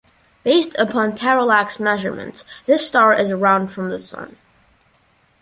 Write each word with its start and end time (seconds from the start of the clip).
Based 0.43 0.73
upon 0.79 1.15
parallax 1.15 1.79
measurements, 1.79 2.43
this 2.65 2.87
star 2.87 3.13
is 3.13 3.29
around 3.29 3.67
from 3.67 3.91
the 3.91 3.99
Sun. 3.99 4.35